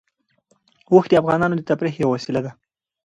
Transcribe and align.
اوښ 0.91 1.05
د 1.09 1.13
افغانانو 1.21 1.57
د 1.57 1.61
تفریح 1.69 1.95
یوه 2.03 2.11
وسیله 2.15 2.39
ده. 2.45 2.51